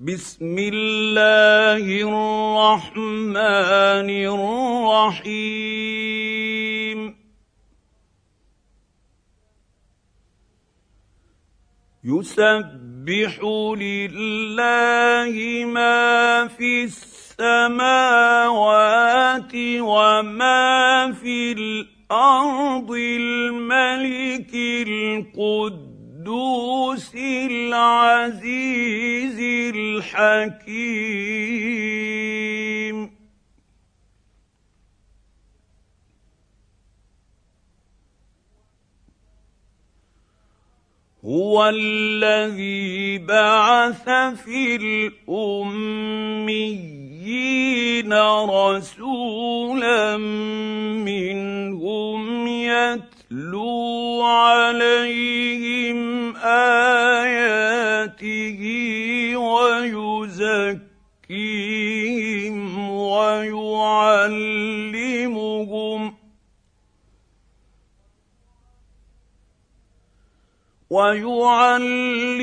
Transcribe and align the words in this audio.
بسم 0.00 0.58
الله 0.58 1.80
الرحمن 2.04 3.36
الرحيم. 5.24 5.56
يسبح 12.04 13.40
لله 13.80 15.64
ما 15.64 16.48
في 16.48 16.84
السماوات 16.84 17.92
وما 19.80 21.12
في 21.12 21.52
الأرض 21.52 22.90
الملك 22.92 24.54
القدس 24.54 25.95
القدوس 26.26 27.14
العزيز 27.50 29.38
الحكيم. 29.74 30.66
هو 41.24 41.68
الذي 41.68 43.18
بعث 43.18 44.04
في 44.44 44.76
الأميين 45.30 45.76
رسولا 48.50 50.16
منهم 51.06 52.46
يتلو 52.46 54.22
عليهم 54.22 55.25
اياته 58.46 59.36
ويزكيهم 61.26 62.90
ويعلمهم 62.90 64.46
ويعلمهم 70.90 72.38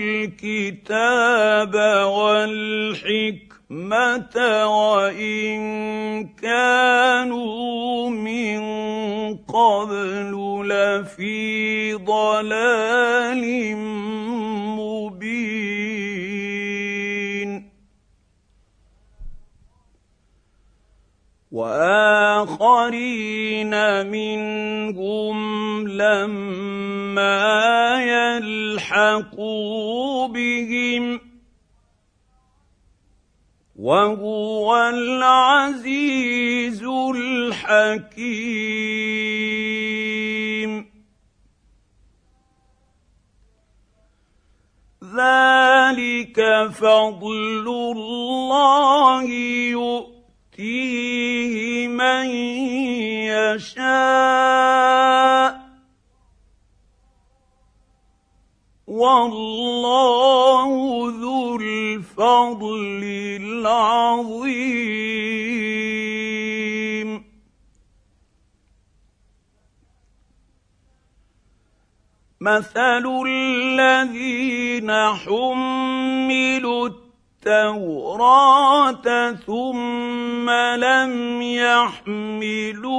الكتاب 0.00 1.74
والحكمة 2.06 3.56
وإن 4.66 5.58
كانوا 6.28 8.10
من 8.10 8.60
قبل 9.36 10.32
لفي 10.68 11.94
ضلال 11.94 13.44
وآخرين 21.56 23.72
منهم 24.12 25.38
لما 25.88 27.40
يلحقوا 28.76 30.28
بهم 30.28 31.20
وهو 33.76 34.68
العزيز 34.88 36.82
الحكيم. 37.16 38.76
ذلك 45.16 46.38
فضل 46.72 47.66
الله 47.96 49.28
يؤتيه 50.58 51.88
من 51.88 52.26
يشاء. 53.56 53.96
والله 58.86 60.70
ذو 61.20 61.56
الفضل 61.60 63.00
العظيم. 63.42 64.76
مثل 72.40 73.04
الذين 73.26 74.90
حملوا 75.14 77.05
التوراة 77.46 79.32
ثم 79.46 80.50
لم 80.50 81.42
يحملوها 82.42 82.92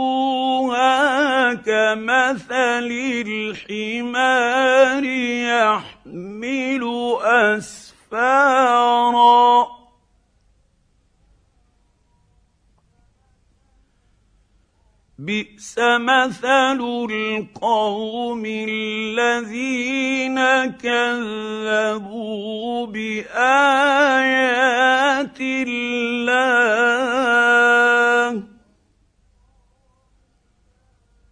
كمثل 1.54 2.88
الحمار 3.28 5.04
يحمل 5.04 6.84
أسفارا 7.22 8.87
بئس 15.28 15.76
مثل 15.80 16.80
القوم 17.12 18.44
الذين 18.46 20.40
كذبوا 20.80 22.86
بآيات 22.86 23.28
الله. 25.42 26.38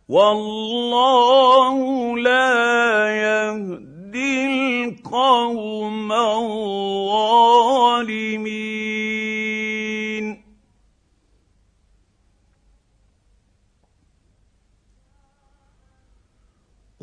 والله 0.09 1.77
لا 2.17 3.09
يهدي 3.25 4.45
القوم 4.45 6.11
الظالمين. 6.11 6.95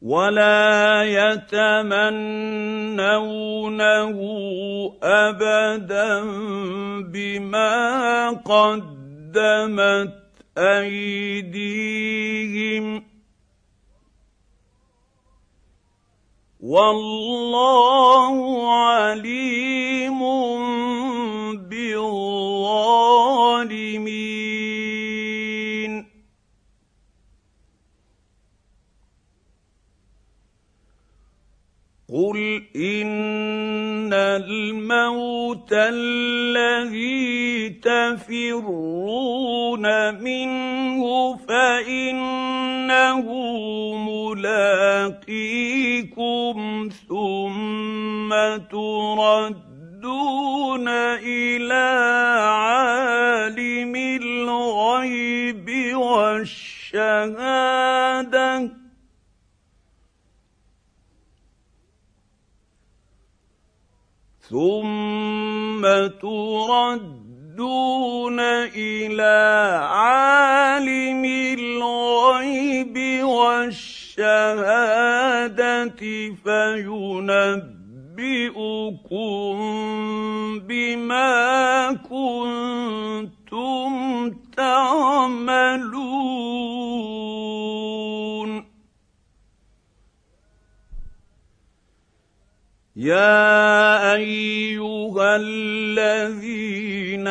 ولا 0.02 1.04
يتمنونه 1.04 2.22
ابدا 5.04 6.24
بما 7.02 8.30
قدمت 8.30 10.14
ايديهم 10.58 11.92
والله 16.62 18.36
عليم 18.74 20.20
بالظالمين. 21.70 22.42
قل 32.14 32.38
ان 32.76 34.14
الموت 34.14 35.74
الذي 35.74 37.70
تفرون 37.70 39.06
منه 40.24 41.38
فانه 41.38 42.41
يلاقيكم 44.38 46.20
ثم 47.10 48.30
تردون 48.72 49.68
إلى 50.88 51.88
عالم 52.40 53.96
الغيب 53.96 55.68
والشهادة. 55.96 56.62
ثم 64.50 65.82
تردون 66.22 67.20
إلى 68.76 69.38
عالم 69.84 71.26
الغيب 71.60 72.96
والشهادة. 73.24 73.91
فينبئكم 78.22 79.56
بما 80.60 81.94
كنتم 82.10 83.92
تعملون. 84.58 86.22
يا 92.96 94.14
أيها 94.14 95.36
الذين 95.36 97.28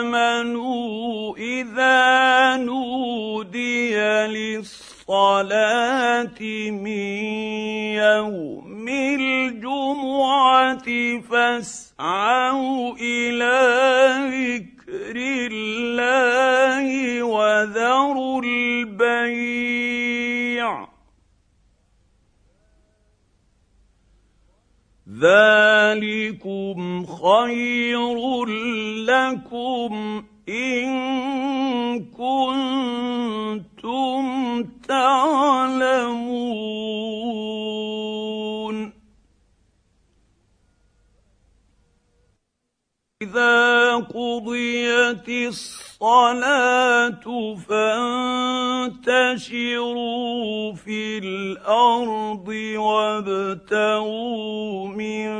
آمنوا 0.00 1.36
إذا 1.36 2.56
نودي 2.56 3.94
للصلاة 4.26 4.73
من 6.70 6.86
يوم 7.92 8.88
الجمعة 8.88 10.88
فاسعوا 11.20 12.96
إلى 13.00 13.60
ذكر 14.32 15.16
الله 15.52 17.22
وذروا 17.22 18.42
البيع. 18.44 19.34
ذلكم 25.20 27.06
خير 27.06 28.44
لكم 29.04 30.24
إن 30.48 30.90
كنتم 32.04 34.33
تعلمون. 34.88 36.54
إذا 43.22 43.94
قضيت 43.96 45.28
الصلاة 45.28 47.24
فانتشروا 47.68 49.12
في 50.72 51.18
الأرض 51.18 52.48
وابتغوا 52.76 54.08
من 54.88 55.30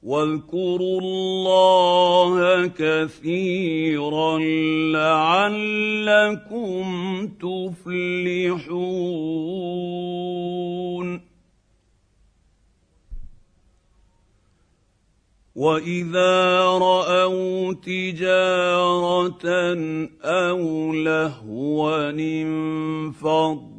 واذكروا 0.03 1.01
الله 1.01 2.67
كثيرا 2.67 4.39
لعلكم 4.95 6.87
تفلحون. 7.27 8.89
وإذا 15.55 16.63
رأوا 16.63 17.73
تجارة 17.73 19.45
أو 20.23 20.93
لهوا 20.93 22.09
انفضوا 22.09 23.78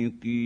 seguinte 0.00 0.39